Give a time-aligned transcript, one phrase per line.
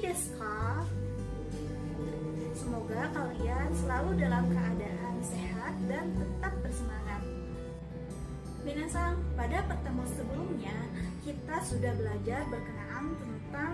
[0.00, 0.82] desu ka?
[2.56, 7.22] Semoga kalian selalu dalam keadaan sehat dan tetap bersemangat.
[8.64, 10.76] Minasang, pada pertemuan sebelumnya
[11.24, 13.72] kita sudah belajar berkenaan tentang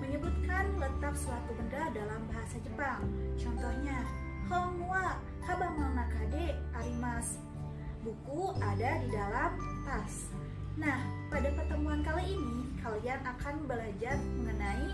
[0.00, 3.00] menyebutkan letak suatu benda dalam bahasa Jepang.
[3.40, 4.04] Contohnya,
[4.46, 7.42] Hongwa kabamang nakade arimas.
[8.06, 10.30] Buku ada di dalam tas.
[10.78, 11.02] Nah,
[11.34, 14.85] pada pertemuan kali ini kalian akan belajar mengenai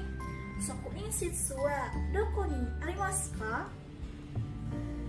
[0.62, 3.66] Sokuin shitsu wa doko ni arimasu ka?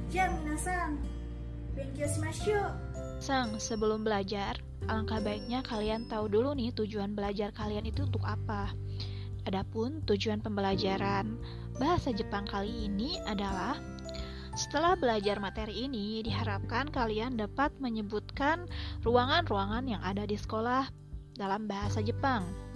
[0.10, 0.98] Ja, minasan,
[1.78, 2.74] benkyou shimashou.
[3.22, 4.58] Sang, sebelum belajar,
[4.90, 8.74] alangkah baiknya kalian tahu dulu nih tujuan belajar kalian itu untuk apa.
[9.46, 11.38] Adapun tujuan pembelajaran
[11.78, 13.78] bahasa Jepang kali ini adalah
[14.58, 18.66] setelah belajar materi ini, diharapkan kalian dapat menyebutkan
[19.06, 20.90] ruangan-ruangan yang ada di sekolah
[21.38, 22.73] dalam bahasa Jepang.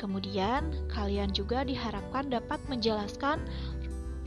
[0.00, 3.44] Kemudian, kalian juga diharapkan dapat menjelaskan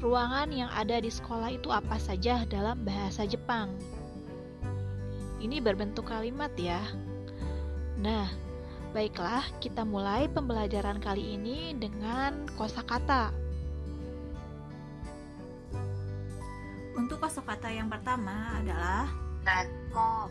[0.06, 3.74] ruangan yang ada di sekolah itu apa saja dalam bahasa Jepang.
[5.42, 6.78] Ini berbentuk kalimat ya.
[7.98, 8.30] Nah,
[8.94, 13.34] baiklah, kita mulai pembelajaran kali ini dengan kosakata.
[16.94, 19.10] Untuk kosakata yang pertama adalah
[19.42, 20.30] Dakko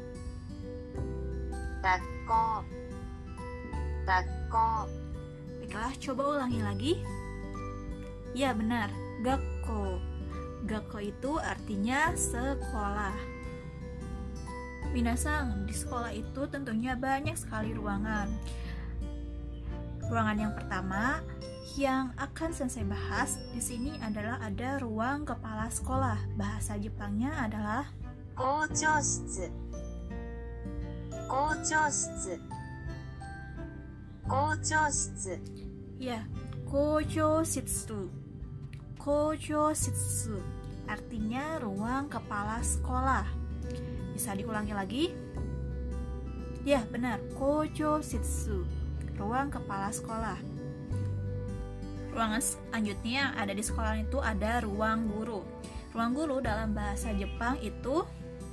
[1.82, 2.62] Dakko
[4.06, 5.01] Dakko
[5.72, 6.94] adalah coba ulangi lagi.
[8.36, 8.92] Ya benar,
[9.24, 9.96] gakko.
[10.68, 13.16] Gakko itu artinya sekolah.
[14.92, 18.28] Minasang, di sekolah itu tentunya banyak sekali ruangan.
[20.12, 21.24] Ruangan yang pertama
[21.80, 26.20] yang akan selesai bahas di sini adalah ada ruang kepala sekolah.
[26.36, 27.88] Bahasa Jepangnya adalah
[28.36, 29.48] Gochoshitsu.
[31.32, 32.36] Gochoshitsu.
[34.28, 35.61] Gochoshitsu.
[36.02, 36.26] Ya,
[36.66, 38.10] kojo shitsu.
[38.98, 40.34] Kojo shitsu
[40.90, 43.22] artinya ruang kepala sekolah.
[44.10, 45.04] Bisa diulangi lagi?
[46.66, 47.22] Ya, benar.
[47.38, 48.66] Kojo shitsu.
[49.14, 50.42] Ruang kepala sekolah.
[52.10, 55.46] Ruangan selanjutnya yang ada di sekolah itu ada ruang guru.
[55.94, 58.02] Ruang guru dalam bahasa Jepang itu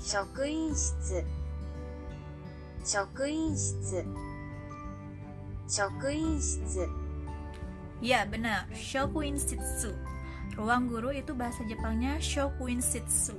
[0.05, 1.25] shokuinshitsu.
[2.85, 4.05] Shokuinshitsu.
[5.65, 6.98] Shokuinshitsu.
[7.99, 9.91] Ya benar, shokuin shitsu.
[10.55, 13.35] Ruang guru itu bahasa Jepangnya shokuin shitsu.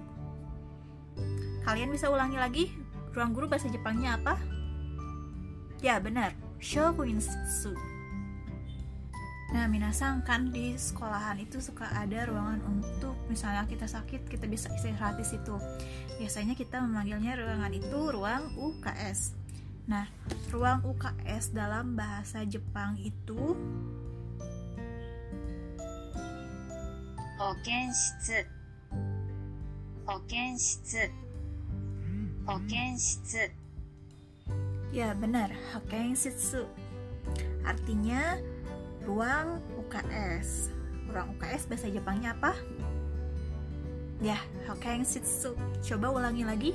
[1.65, 2.65] Kalian bisa ulangi lagi?
[3.17, 4.37] Ruang guru bahasa Jepangnya apa?
[5.81, 7.73] Ya benar, shokuin shitsu.
[9.51, 14.71] Nah, minasang kan di sekolahan itu suka ada ruangan untuk misalnya kita sakit, kita bisa
[14.71, 15.59] istirahat di situ.
[16.23, 19.35] Biasanya kita memanggilnya ruangan itu ruang UKS.
[19.91, 20.07] Nah,
[20.55, 23.59] ruang UKS dalam bahasa Jepang itu
[27.40, 28.46] 保健室
[30.06, 31.12] 保健室
[32.46, 33.52] 保健室
[34.96, 36.64] Ya benar, Hokkensitsu.
[37.68, 38.40] Artinya
[39.04, 40.72] ruang UKS.
[41.12, 42.56] Ruang UKS bahasa Jepangnya apa?
[44.24, 44.40] Ya,
[44.72, 45.60] Hokkensitsu.
[45.84, 46.72] Coba ulangi lagi.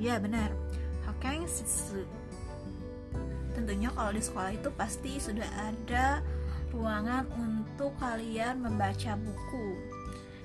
[0.00, 0.48] Ya benar,
[1.04, 2.08] Hokkensitsu.
[3.52, 6.24] Tentunya kalau di sekolah itu pasti sudah ada
[6.72, 9.73] ruangan untuk waktu kalian membaca buku.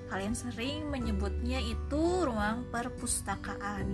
[0.09, 3.93] Kalian sering menyebutnya itu ruang perpustakaan.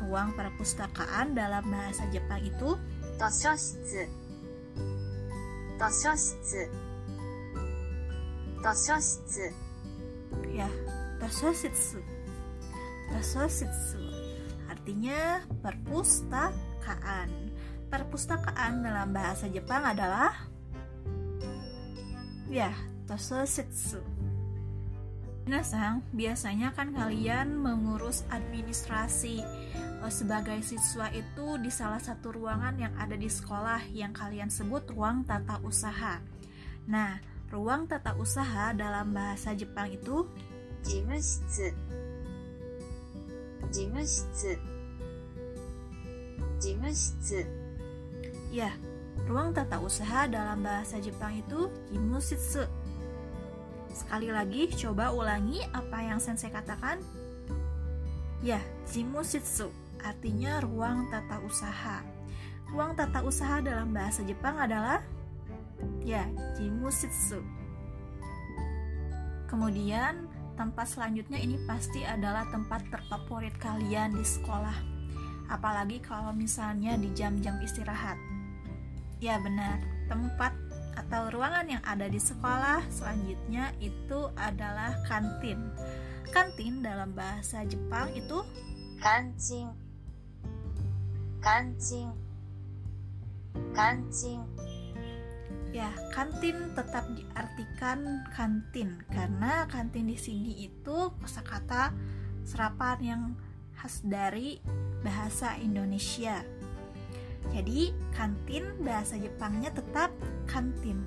[0.00, 2.80] Ruang perpustakaan dalam bahasa Jepang itu
[3.20, 4.08] Toshoshitsu.
[5.76, 6.62] Toshoshitsu.
[8.64, 9.46] Toshoshitsu.
[10.56, 10.72] Ya,
[11.20, 12.00] Toshoshitsu.
[13.12, 14.00] Toshoshitsu.
[14.72, 17.28] Artinya perpustakaan.
[17.92, 20.49] Perpustakaan dalam bahasa Jepang adalah
[22.50, 22.74] ya
[23.06, 24.02] tososetsu
[25.50, 29.42] Minasang, biasanya kan kalian mengurus administrasi
[29.98, 34.86] e, sebagai siswa itu di salah satu ruangan yang ada di sekolah yang kalian sebut
[34.94, 36.22] ruang tata usaha.
[36.86, 37.18] Nah,
[37.50, 40.28] ruang tata usaha dalam bahasa Jepang itu
[40.86, 41.74] jimushitsu.
[43.74, 44.54] Jimushitsu.
[46.62, 47.42] Jimushitsu.
[48.54, 48.70] Ya,
[49.30, 52.66] ruang tata usaha dalam bahasa Jepang itu jimushitsu.
[53.90, 57.02] Sekali lagi, coba ulangi apa yang sensei katakan.
[58.40, 59.68] Ya, jimushitsu
[60.00, 62.00] artinya ruang tata usaha.
[62.70, 65.02] Ruang tata usaha dalam bahasa Jepang adalah
[66.02, 66.24] ya,
[66.56, 67.42] jimushitsu.
[69.50, 74.78] Kemudian, tempat selanjutnya ini pasti adalah tempat terfavorit kalian di sekolah.
[75.50, 78.29] Apalagi kalau misalnya di jam-jam istirahat.
[79.20, 80.56] Ya benar, tempat
[80.96, 85.70] atau ruangan yang ada di sekolah selanjutnya itu adalah kantin.
[86.32, 88.40] Kantin dalam bahasa Jepang itu
[89.04, 89.68] kancing.
[91.44, 92.16] Kancing.
[93.76, 94.40] Kancing.
[95.70, 101.94] Ya, kantin tetap diartikan kantin karena kantin di sini itu kosakata
[102.42, 103.22] serapan yang
[103.78, 104.58] khas dari
[105.04, 106.59] bahasa Indonesia.
[107.48, 110.12] Jadi kantin bahasa Jepangnya tetap
[110.44, 111.00] kantin.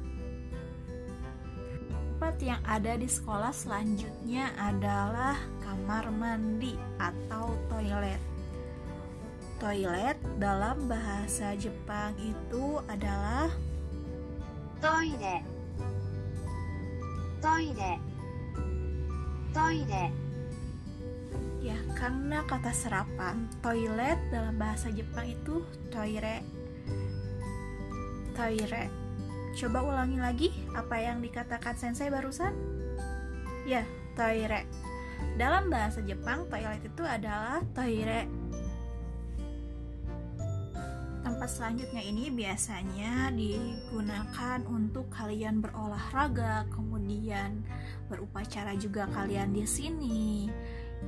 [1.91, 8.21] Tempat yang ada di sekolah selanjutnya adalah kamar mandi atau toilet.
[9.61, 13.51] Toilet dalam bahasa Jepang itu adalah
[14.79, 15.43] toilet.
[17.43, 17.99] Toilet.
[19.51, 20.22] Toilet
[21.63, 26.43] ya karena kata serapan toilet dalam bahasa Jepang itu toire.
[28.35, 28.83] Toire.
[29.55, 32.51] Coba ulangi lagi apa yang dikatakan sensei barusan?
[33.63, 33.87] Ya,
[34.19, 34.67] toire.
[35.39, 38.27] Dalam bahasa Jepang, toilet itu adalah toire.
[41.23, 47.63] Tempat selanjutnya ini biasanya digunakan untuk kalian berolahraga, kemudian
[48.11, 50.51] berupacara juga kalian di sini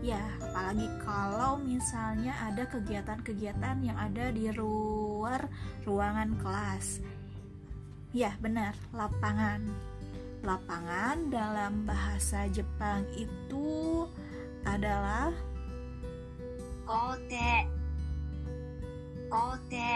[0.03, 5.47] ya apalagi kalau misalnya ada kegiatan-kegiatan yang ada di luar
[5.85, 6.99] ruangan kelas.
[8.15, 9.63] Ya benar lapangan.
[10.45, 14.05] Lapangan dalam bahasa Jepang itu
[14.63, 15.33] adalah
[16.85, 17.53] kote.
[19.27, 19.93] Kote.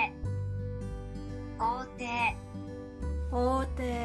[1.56, 2.22] Kote.
[3.30, 4.00] Kote.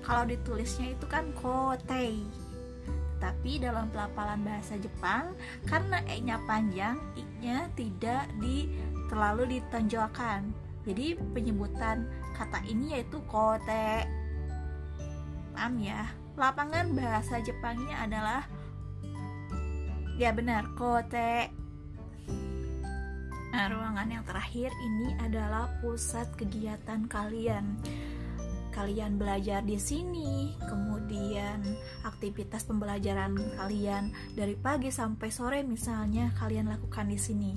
[0.00, 2.26] Kalau ditulisnya itu kan kotei.
[3.20, 5.36] Tapi dalam pelafalan bahasa Jepang,
[5.68, 8.72] karena e-nya panjang, i-nya tidak di
[9.12, 10.48] terlalu ditonjolkan.
[10.88, 14.08] Jadi penyebutan kata ini yaitu kote.
[15.52, 16.08] Paham ya?
[16.40, 18.48] Lapangan bahasa Jepangnya adalah
[20.16, 21.52] ya benar, kote.
[23.50, 27.76] Nah, ruangan yang terakhir ini adalah pusat kegiatan kalian
[28.70, 31.62] kalian belajar di sini, kemudian
[32.06, 37.52] aktivitas pembelajaran kalian dari pagi sampai sore misalnya kalian lakukan di sini.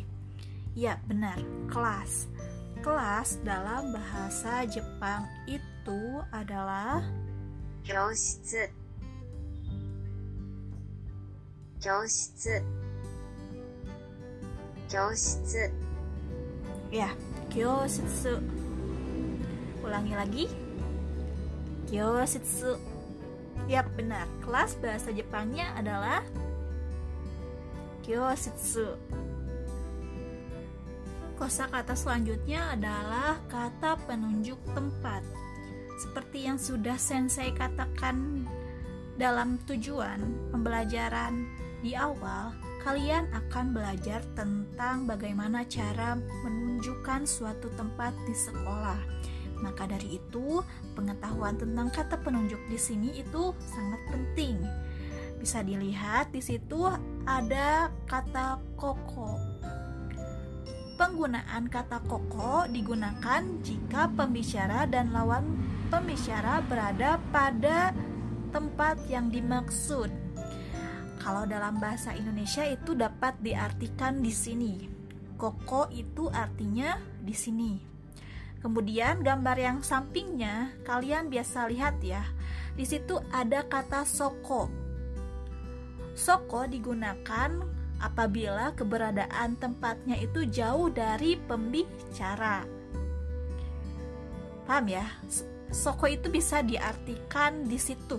[0.74, 1.38] Ya, benar,
[1.70, 2.28] kelas.
[2.82, 7.00] Kelas dalam bahasa Jepang itu adalah
[7.84, 8.64] Kyoushitsu.
[11.84, 12.56] Kyoushitsu.
[14.88, 15.64] Kyoushitsu.
[16.94, 17.12] Ya,
[17.52, 18.40] kyoushitsu.
[19.84, 20.46] Ulangi lagi.
[21.94, 22.82] Kyositsu.
[23.70, 24.26] Yap, benar.
[24.42, 26.26] Kelas bahasa Jepangnya adalah
[28.02, 28.98] kyositsu.
[31.38, 35.22] Kosakata selanjutnya adalah kata penunjuk tempat.
[36.02, 38.50] Seperti yang sudah sensei katakan
[39.14, 41.46] dalam tujuan pembelajaran
[41.86, 48.98] di awal, kalian akan belajar tentang bagaimana cara menunjukkan suatu tempat di sekolah.
[49.64, 50.60] Maka dari itu,
[50.92, 54.60] pengetahuan tentang kata penunjuk di sini itu sangat penting.
[55.40, 56.84] Bisa dilihat di situ
[57.24, 59.40] ada kata koko.
[61.00, 65.48] Penggunaan kata koko digunakan jika pembicara dan lawan
[65.88, 67.96] pembicara berada pada
[68.52, 70.12] tempat yang dimaksud.
[71.24, 74.74] Kalau dalam bahasa Indonesia itu dapat diartikan di sini.
[75.40, 77.93] Koko itu artinya di sini.
[78.64, 82.24] Kemudian gambar yang sampingnya kalian biasa lihat ya.
[82.80, 84.72] Di situ ada kata soko.
[86.16, 87.60] Soko digunakan
[88.00, 92.64] apabila keberadaan tempatnya itu jauh dari pembicara.
[94.64, 95.12] Paham ya?
[95.68, 98.16] Soko itu bisa diartikan di situ.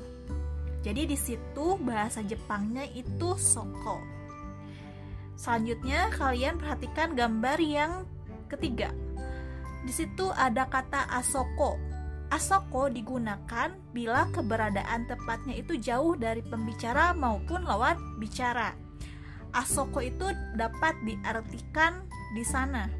[0.84, 3.96] Jadi di situ bahasa Jepangnya itu soko.
[5.40, 7.92] Selanjutnya kalian perhatikan gambar yang
[8.52, 8.92] ketiga.
[9.84, 11.76] Di situ ada kata asoko.
[12.32, 18.72] Asoko digunakan bila keberadaan tempatnya itu jauh dari pembicara maupun lawan bicara.
[19.54, 20.26] Asoko itu
[20.56, 22.90] dapat diartikan di sana.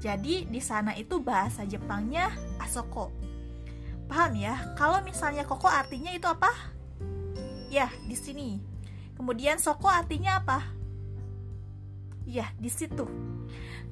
[0.00, 3.12] Jadi di sana itu bahasa Jepangnya asoko.
[4.10, 4.74] Paham ya?
[4.74, 6.50] Kalau misalnya koko artinya itu apa?
[7.70, 8.58] Ya, di sini.
[9.14, 10.66] Kemudian soko artinya apa?
[12.26, 13.06] Ya, di situ.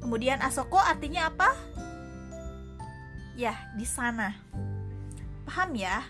[0.02, 1.55] Kemudian asoko artinya apa?
[3.38, 4.35] Ya, di sana.
[5.47, 6.02] Paham ya?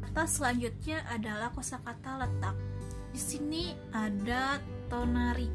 [0.00, 2.56] Kata selanjutnya adalah kosakata letak.
[3.12, 4.56] Di sini ada
[4.88, 5.52] tonari.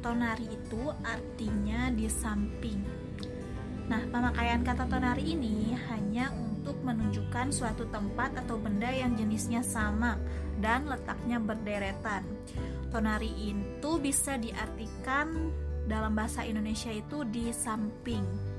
[0.00, 2.80] Tonari itu artinya di samping.
[3.92, 10.16] Nah, pemakaian kata tonari ini hanya untuk menunjukkan suatu tempat atau benda yang jenisnya sama
[10.64, 12.24] dan letaknya berderetan.
[12.88, 15.52] Tonari itu bisa diartikan
[15.84, 18.49] dalam bahasa Indonesia itu di samping.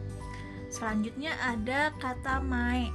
[0.71, 2.87] Selanjutnya ada kata mae.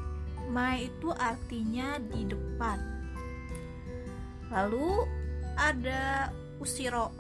[0.49, 2.81] Mae itu artinya di depan.
[4.49, 5.05] Lalu
[5.61, 7.13] ada usiro.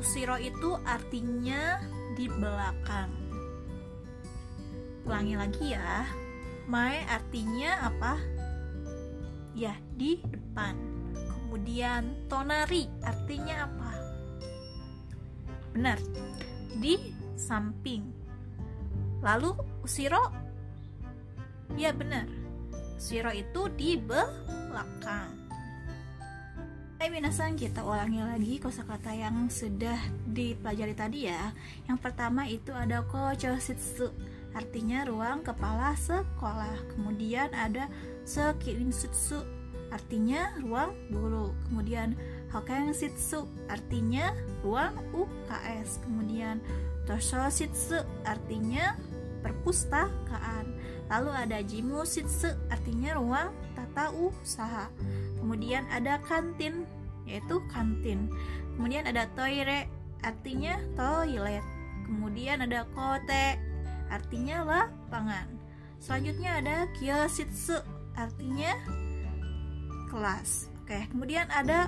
[0.00, 1.76] Usiro itu artinya
[2.16, 3.12] di belakang.
[5.04, 6.08] Ulangi lagi ya.
[6.64, 8.16] Mae artinya apa?
[9.52, 10.78] Ya, di depan.
[11.12, 13.92] Kemudian tonari artinya apa?
[15.74, 15.98] Benar.
[16.78, 18.19] Di samping.
[19.20, 19.52] Lalu
[19.84, 20.32] usiro?
[21.76, 22.28] Ya benar.
[22.96, 25.40] Usiro itu di belakang.
[27.00, 29.96] Hai minasan, kita ulangi lagi kosakata yang sudah
[30.28, 31.48] dipelajari tadi ya.
[31.88, 34.12] Yang pertama itu ada kochoshitsu,
[34.52, 36.76] artinya ruang kepala sekolah.
[36.92, 37.88] Kemudian ada
[38.28, 39.40] sekirinsutsu,
[39.88, 41.56] artinya ruang guru.
[41.72, 42.20] Kemudian
[42.52, 46.04] hokenshitsu, artinya ruang UKS.
[46.04, 46.60] Kemudian
[47.08, 48.92] toshositsu, artinya
[49.42, 50.76] perpustakaan.
[51.10, 54.86] Lalu ada jimushitsu, artinya ruang tata usaha.
[55.40, 56.86] Kemudian ada kantin,
[57.26, 58.30] yaitu kantin.
[58.76, 59.90] Kemudian ada toire,
[60.22, 61.64] artinya toilet.
[62.06, 63.58] Kemudian ada kote,
[64.10, 65.46] artinya lapangan.
[66.00, 67.76] Selanjutnya ada kyoshitsu,
[68.16, 68.72] artinya
[70.10, 70.70] kelas.
[70.82, 71.86] Oke, kemudian ada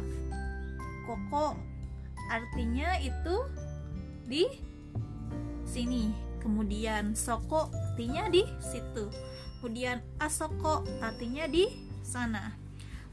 [1.08, 1.58] koko,
[2.30, 3.36] artinya itu
[4.30, 4.46] di
[5.66, 6.31] sini.
[6.42, 9.06] Kemudian soko, artinya di situ.
[9.62, 11.70] Kemudian asoko, artinya di
[12.02, 12.58] sana.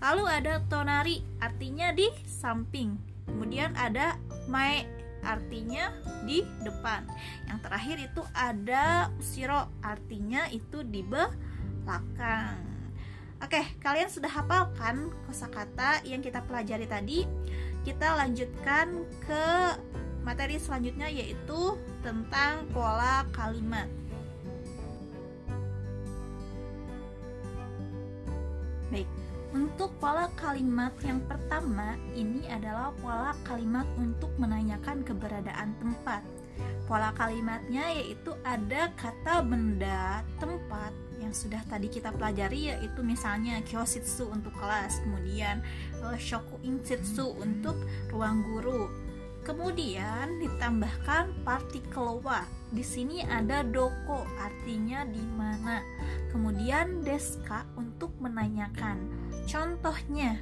[0.01, 2.98] Lalu ada tonari, artinya di samping.
[3.29, 4.17] Kemudian ada
[4.50, 4.89] mae,
[5.21, 5.93] artinya
[6.25, 7.05] di depan.
[7.45, 12.57] Yang terakhir itu ada usiro, artinya itu di belakang.
[13.39, 17.24] Oke, kalian sudah hafalkan kosakata yang kita pelajari tadi?
[17.86, 19.48] Kita lanjutkan ke
[20.23, 23.88] materi selanjutnya yaitu tentang pola kalimat.
[28.89, 29.05] Baik,
[29.53, 36.25] untuk pola kalimat yang pertama, ini adalah pola kalimat untuk menanyakan keberadaan tempat.
[36.89, 40.89] Pola kalimatnya yaitu ada kata benda, tempat
[41.21, 45.61] yang sudah tadi kita pelajari yaitu misalnya kyoshitsu untuk kelas, kemudian
[46.01, 47.77] uh, shoku inshitsu untuk
[48.09, 49.09] ruang guru.
[49.50, 52.46] Kemudian ditambahkan partikel wa.
[52.70, 55.82] Di sini ada doko artinya di mana.
[56.29, 59.10] Kemudian deska untuk menanyakan.
[59.50, 60.38] Contohnya,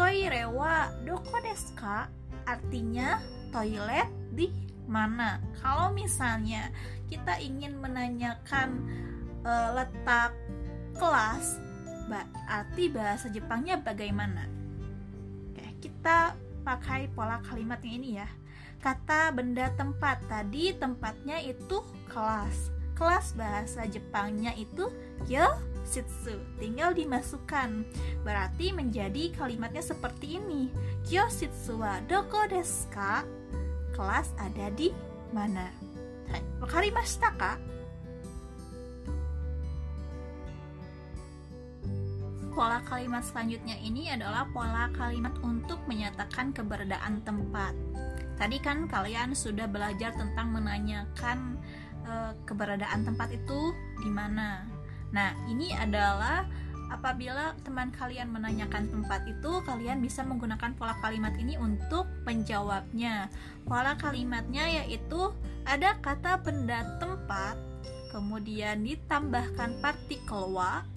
[0.00, 2.08] toire wa doko deska
[2.48, 3.20] artinya
[3.52, 4.48] toilet di
[4.88, 5.36] mana.
[5.60, 6.72] Kalau misalnya
[7.12, 8.80] kita ingin menanyakan
[9.44, 10.32] e, letak
[10.96, 11.60] kelas,
[12.08, 14.48] berarti bahasa Jepangnya bagaimana?
[15.52, 18.26] Oke, kita pakai pola kalimat yang ini ya.
[18.82, 22.74] Kata benda tempat tadi tempatnya itu kelas.
[22.98, 24.90] Kelas bahasa Jepangnya itu
[25.30, 26.34] kyoshitsu.
[26.58, 27.86] Tinggal dimasukkan.
[28.26, 30.66] Berarti menjadi kalimatnya seperti ini.
[31.06, 33.22] Kyoshitsu wa doko desu ka?
[33.94, 34.90] Kelas ada di
[35.30, 35.70] mana?
[36.26, 37.75] Hai, wakarimashita ka?
[42.56, 47.76] Pola kalimat selanjutnya ini adalah pola kalimat untuk menyatakan keberadaan tempat.
[48.40, 51.60] Tadi kan kalian sudah belajar tentang menanyakan
[52.00, 54.64] e, keberadaan tempat itu di mana.
[55.12, 56.48] Nah, ini adalah
[56.88, 63.28] apabila teman kalian menanyakan tempat itu, kalian bisa menggunakan pola kalimat ini untuk menjawabnya.
[63.68, 65.28] Pola kalimatnya yaitu
[65.68, 67.60] ada kata benda tempat,
[68.16, 70.95] kemudian ditambahkan partikel wa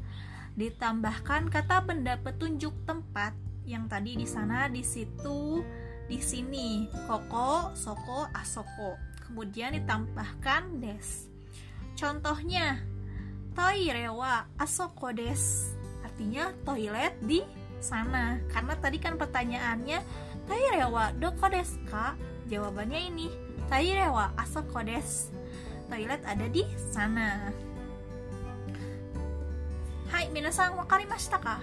[0.58, 3.34] ditambahkan kata benda petunjuk tempat
[3.70, 5.62] yang tadi di sana, di situ,
[6.10, 8.98] di sini, koko, soko, asoko.
[9.29, 11.29] Kemudian ditambahkan des.
[11.94, 12.82] Contohnya,
[13.53, 15.70] toire wa asoko des.
[16.01, 17.46] Artinya toilet di
[17.77, 18.41] sana.
[18.50, 20.01] Karena tadi kan pertanyaannya
[20.50, 22.18] toire wa doko desu ka?
[22.50, 23.29] Jawabannya ini,
[23.70, 25.29] toire wa asoko des.
[25.86, 27.53] Toilet ada di sana.
[30.30, 31.58] Hai, minasan wakarimashita ka?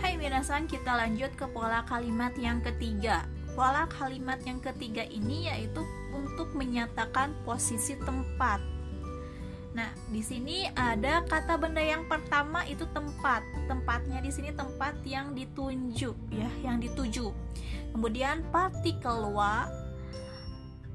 [0.00, 3.28] Hai minasan, kita lanjut ke pola kalimat yang ketiga.
[3.52, 5.84] Pola kalimat yang ketiga ini yaitu
[6.16, 8.75] untuk menyatakan posisi tempat.
[9.76, 13.44] Nah, di sini ada kata benda yang pertama itu tempat.
[13.68, 17.28] Tempatnya di sini tempat yang ditunjuk ya, yang dituju.
[17.92, 19.68] Kemudian partikel wa.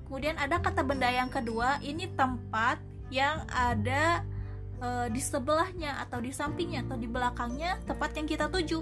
[0.09, 2.81] Kemudian ada kata benda yang kedua, ini tempat
[3.13, 4.25] yang ada
[4.81, 8.81] e, di sebelahnya atau di sampingnya atau di belakangnya tempat yang kita tuju.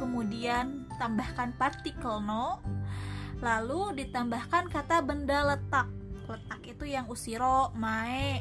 [0.00, 2.64] Kemudian tambahkan partikel no.
[3.44, 5.92] Lalu ditambahkan kata benda letak.
[6.24, 8.40] Letak itu yang usiro, mae,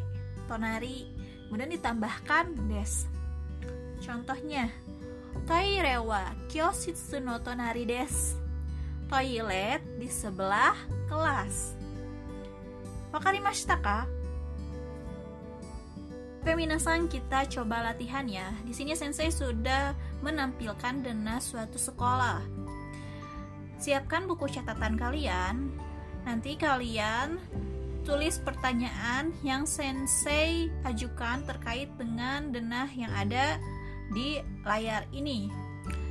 [0.50, 1.10] tonari
[1.48, 3.06] kemudian ditambahkan des
[4.04, 4.70] contohnya
[5.46, 8.38] toire wa kyositsu no tonari des
[9.08, 10.76] toilet di sebelah
[11.10, 11.78] kelas
[13.14, 14.10] wakarimashita ka
[16.44, 18.52] Peminasan kita coba latihan ya.
[18.68, 22.44] Di sini sensei sudah menampilkan dana suatu sekolah.
[23.80, 25.72] Siapkan buku catatan kalian.
[26.28, 27.40] Nanti kalian
[28.04, 33.58] tulis pertanyaan yang sensei ajukan terkait dengan denah yang ada
[34.12, 35.48] di layar ini.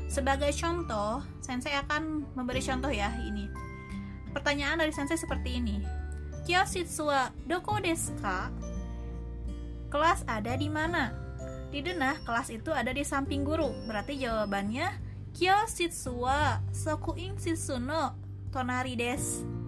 [0.09, 3.49] Sebagai contoh, sensei akan memberi contoh ya ini.
[4.33, 5.85] Pertanyaan dari sensei seperti ini.
[6.49, 8.49] Kyoshitsu wa doko desu ka?
[9.93, 11.13] Kelas ada di mana?
[11.69, 13.73] Di denah, kelas itu ada di samping guru.
[13.85, 14.89] Berarti jawabannya
[15.33, 18.17] Kyoshitsu wa sokuin shitsu no
[18.53, 19.62] tonari desu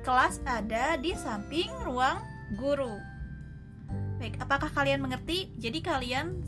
[0.00, 2.20] kelas ada di samping ruang
[2.56, 2.96] guru.
[4.20, 5.52] Baik, apakah kalian mengerti?
[5.60, 6.40] Jadi kalian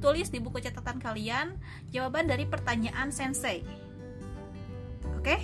[0.00, 1.60] tulis di buku catatan kalian
[1.92, 3.64] jawaban dari pertanyaan sensei.
[5.20, 5.36] Oke?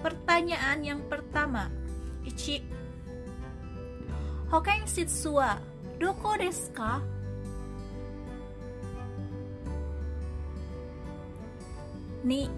[0.00, 1.68] Pertanyaan yang pertama.
[2.24, 2.64] Ichi.
[4.48, 5.56] Hoken shitsu wa
[5.96, 7.00] doko desu ka?
[12.24, 12.48] Ni.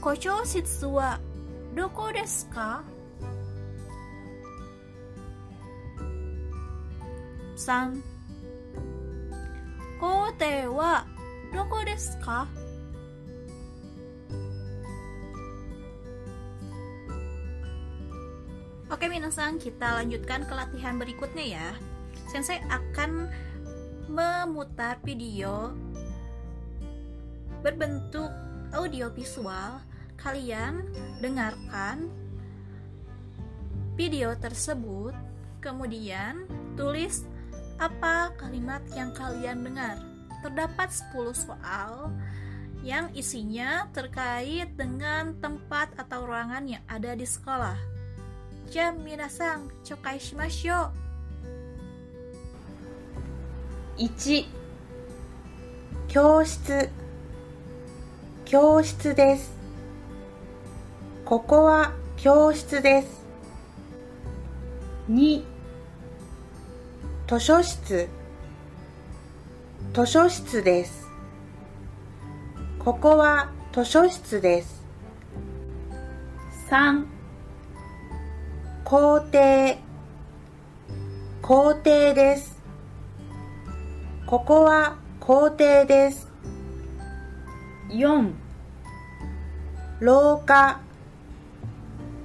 [0.00, 1.20] Kocho shitsu wa
[1.75, 2.83] どこですか
[7.55, 8.01] ?3
[9.99, 11.05] 校庭は
[11.53, 12.47] どこですか
[18.91, 21.67] Oke minasan, kita lanjutkan ke latihan berikutnya ya.
[22.27, 23.31] Sensei akan
[24.11, 25.71] memutar video
[27.63, 28.27] berbentuk
[28.75, 29.79] audio visual
[30.25, 30.85] kalian
[31.19, 32.09] dengarkan
[33.97, 35.13] video tersebut,
[35.61, 36.45] kemudian
[36.77, 37.25] tulis
[37.81, 39.97] apa kalimat yang kalian dengar.
[40.41, 42.09] Terdapat 10 soal
[42.81, 47.77] yang isinya terkait dengan tempat atau ruangan yang ada di sekolah.
[48.73, 50.89] Jam minasang, chokai shimashou.
[54.01, 54.45] 1
[56.07, 56.89] 教室
[58.45, 59.54] 教室です
[61.26, 63.26] ここは教室です。
[65.10, 65.42] 2
[67.26, 68.08] 図書室
[69.92, 71.08] 図書室です。
[72.78, 74.84] ここは図書室です。
[76.70, 77.04] 3
[78.84, 79.74] 校庭
[81.42, 82.62] 校庭です。
[84.26, 86.30] ここは校庭です。
[87.88, 88.32] 4
[89.98, 90.85] 廊下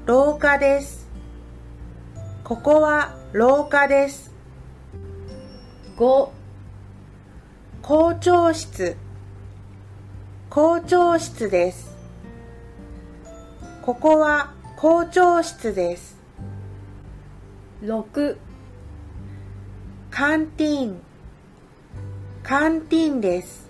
[0.07, 1.07] 廊下です。
[2.43, 4.33] ここは廊下です。
[5.95, 6.29] 5
[7.83, 8.97] 校長室
[10.49, 11.95] 校長室です。
[13.83, 16.17] ここは校長室です。
[17.83, 18.37] 6
[20.09, 21.01] カンティーン
[22.41, 23.69] カンティーンです。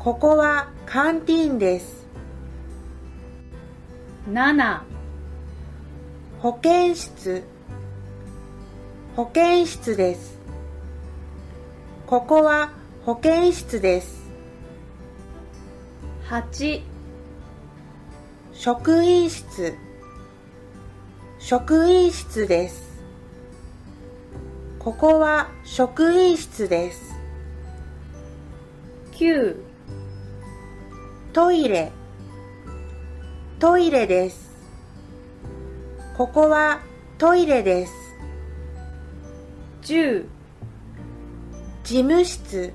[0.00, 2.05] ここはカンティーンです。
[4.28, 4.80] 7
[6.40, 7.44] 保健室。
[9.14, 10.40] 保健室です。
[12.08, 12.72] ここは
[13.04, 14.28] 保健室です。
[16.28, 16.82] 8
[18.52, 19.76] 職員室。
[21.38, 23.00] 職員室です。
[24.80, 27.14] ここは職員室です。
[29.12, 29.56] 9
[31.32, 31.92] トイレ。
[33.59, 34.51] トイレです。
[36.17, 36.81] ここは
[37.17, 37.93] トイレです。
[39.83, 40.25] 10
[41.83, 42.73] 事務室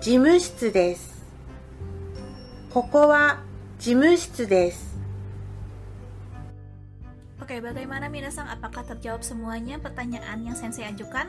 [0.00, 1.24] 事務室です。
[2.68, 3.40] ここは
[3.78, 4.98] 事務室です。
[7.40, 8.48] Oke, bagaimana Minasang?
[8.48, 11.28] Apakah terjawab semuanya pertanyaan yang Sensei ajukan?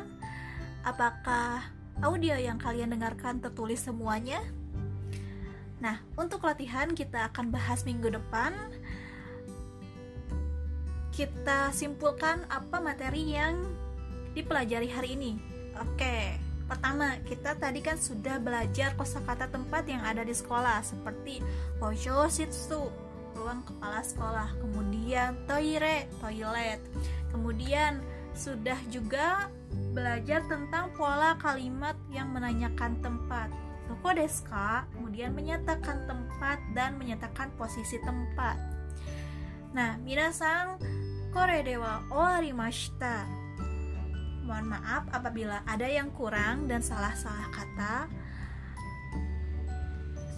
[0.83, 1.67] Apakah
[2.03, 4.39] audio yang kalian dengarkan tertulis semuanya?
[5.80, 8.52] Nah, untuk latihan kita akan bahas minggu depan
[11.10, 13.60] kita simpulkan apa materi yang
[14.32, 15.32] dipelajari hari ini.
[15.76, 21.44] Oke, pertama kita tadi kan sudah belajar kosakata tempat yang ada di sekolah seperti
[21.82, 22.88] hoshositsu,
[23.36, 26.80] ruang kepala sekolah, kemudian toire, toilet.
[27.34, 28.00] Kemudian
[28.32, 29.50] sudah juga
[29.92, 33.50] belajar tentang pola kalimat yang menanyakan tempat.
[33.90, 38.54] Toko deska kemudian menyatakan tempat dan menyatakan posisi tempat.
[39.74, 40.78] Nah, minasang
[41.34, 43.26] kore dewa owarimashita.
[44.46, 48.06] Mohon maaf apabila ada yang kurang dan salah-salah kata.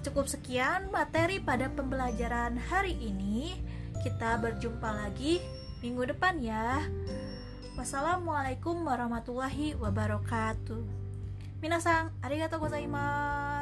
[0.01, 3.61] Cukup sekian materi pada pembelajaran hari ini.
[4.01, 5.45] Kita berjumpa lagi
[5.85, 6.89] minggu depan ya.
[7.77, 11.02] Wassalamualaikum warahmatullahi wabarakatuh.
[11.63, 13.62] 皆さんありがとうございま